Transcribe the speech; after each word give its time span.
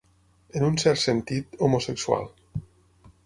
En 0.59 0.63
un 0.67 0.79
cert 0.83 0.99
sentit, 1.01 1.53
homosexual. 1.67 2.27